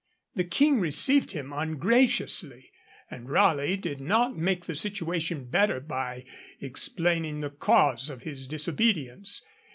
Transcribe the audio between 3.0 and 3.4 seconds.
and